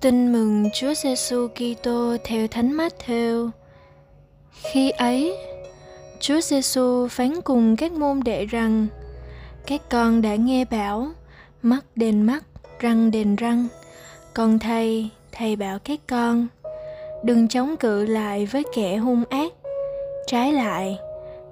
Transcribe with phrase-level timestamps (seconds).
[0.00, 3.50] Tin mừng Chúa Giêsu Kitô theo Thánh Matthew.
[4.50, 5.36] Khi ấy,
[6.20, 8.86] Chúa Giêsu phán cùng các môn đệ rằng:
[9.66, 11.08] Các con đã nghe bảo,
[11.62, 12.44] mắt đền mắt,
[12.80, 13.66] răng đền răng.
[14.34, 16.46] Còn thầy, thầy bảo các con,
[17.24, 19.52] đừng chống cự lại với kẻ hung ác.
[20.26, 20.98] Trái lại,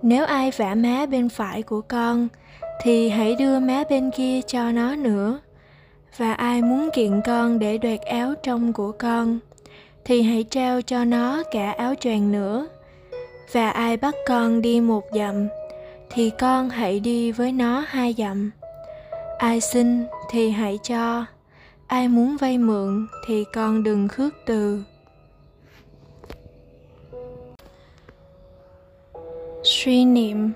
[0.02, 2.28] nếu ai vả má bên phải của con,
[2.82, 5.40] thì hãy đưa má bên kia cho nó nữa
[6.16, 9.38] và ai muốn kiện con để đoạt áo trong của con,
[10.04, 12.66] thì hãy trao cho nó cả áo choàng nữa.
[13.52, 15.48] Và ai bắt con đi một dặm,
[16.10, 18.50] thì con hãy đi với nó hai dặm.
[19.38, 21.24] Ai xin thì hãy cho,
[21.86, 24.82] ai muốn vay mượn thì con đừng khước từ.
[29.64, 30.52] Suy niệm,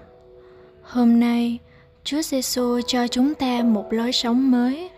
[0.83, 1.59] hôm nay
[2.05, 4.91] chúa giêsu cho chúng ta một lối sống mới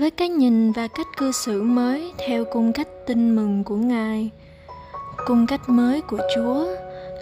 [0.00, 4.30] với cái nhìn và cách cư xử mới theo cung cách tin mừng của ngài.
[5.26, 6.66] Cung cách mới của chúa,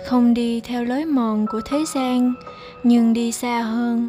[0.06, 2.34] không đi theo lối mòn của thế gian,
[2.82, 4.08] nhưng đi xa hơn,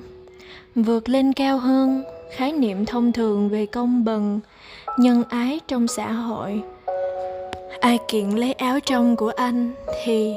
[0.76, 2.04] vượt lên cao hơn,
[2.36, 4.40] khái niệm thông thường về công bằng,
[4.98, 6.62] nhân ái trong xã hội.
[7.80, 9.72] Ai kiện lấy áo trong của anh
[10.04, 10.34] thì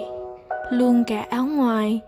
[0.71, 2.01] luôn cả áo ngoài,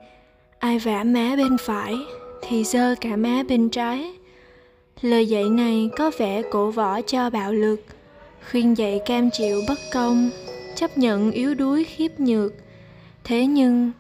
[0.59, 1.95] ai vả má bên phải
[2.43, 4.15] thì dơ cả má bên trái
[5.05, 7.81] lời dạy này có vẻ cổ võ cho bạo lực.
[8.51, 10.31] Khuyên dạy cam chịu bất công,
[10.75, 12.53] chấp nhận yếu đuối khiếp nhược.
[13.25, 13.93] Thế nhưng,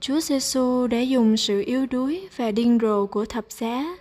[0.00, 3.98] chúa giêsu đã dùng sự yếu đuối và điên rồ của thập giá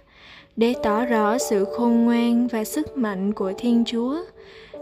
[0.56, 4.18] để tỏ rõ sự khôn ngoan và sức mạnh của thiên chúa,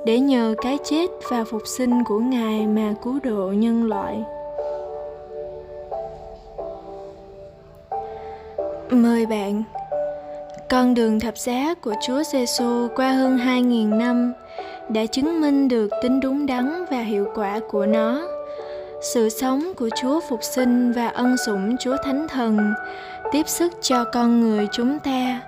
[0.06, 4.24] để nhờ cái chết và phục sinh của ngài mà cứu độ nhân loại.
[8.92, 9.64] Mời bạn
[10.72, 14.34] con đường thập giá của Chúa Giêsu qua hơn 2.000 năm
[14.90, 18.28] đã chứng minh được tính đúng đắn và hiệu quả của nó.
[19.14, 22.74] Sự sống của Chúa phục sinh và ân sủng Chúa Thánh Thần
[23.32, 25.42] tiếp sức cho con người chúng ta,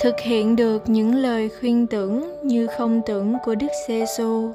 [0.00, 4.52] thực hiện được những lời khuyên tưởng như không tưởng của Đức Giêsu.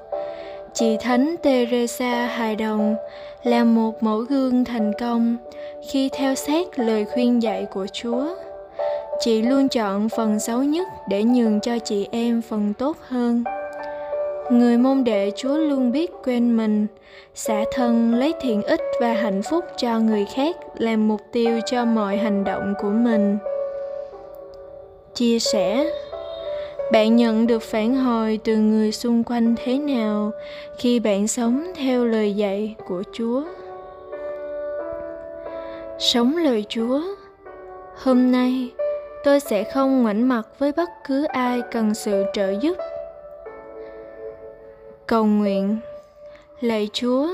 [0.74, 2.96] Chị Thánh Teresa hài đồng
[3.44, 5.38] là một mẫu gương thành công
[5.90, 8.36] khi theo sát lời khuyên dạy của Chúa
[9.20, 13.44] chị luôn chọn phần xấu nhất để nhường cho chị em phần tốt hơn.
[14.50, 16.88] Người môn đệ chúa luôn biết quên mình,
[17.34, 21.86] xả thân lấy thiện ích và hạnh phúc cho người khác làm mục tiêu cho
[21.86, 23.38] mọi hành động của mình.
[25.14, 25.92] Chia sẻ,
[26.92, 30.32] bạn nhận được phản hồi từ người xung quanh thế nào
[30.80, 33.44] khi bạn sống theo lời dạy của chúa?
[36.00, 37.02] Sống lời chúa.
[38.04, 38.72] Hôm nay
[39.26, 42.78] tôi sẽ không ngoảnh mặt với bất cứ ai cần sự trợ giúp.
[45.08, 45.78] Cầu nguyện,
[46.62, 47.28] lạy chúa,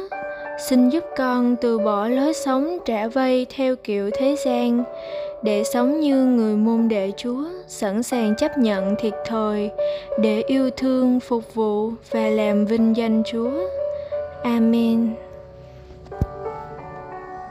[0.69, 4.83] xin giúp con từ bỏ lối sống trả vây theo kiểu thế gian,
[5.43, 9.69] để sống như người môn đệ chúa, sẵn sàng chấp nhận thiệt thòi,
[10.19, 13.51] để yêu thương phục vụ và làm vinh danh chúa.
[14.43, 15.15] Amen.